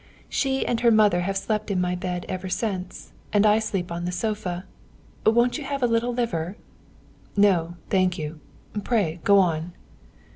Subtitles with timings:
[0.29, 4.05] She and her mother have slept in my bed ever since, and I sleep on
[4.05, 4.65] the sofa.
[5.27, 6.57] Won't you have a little liver?"
[7.37, 8.39] "No, thank you.
[8.83, 9.73] Pray, go on!"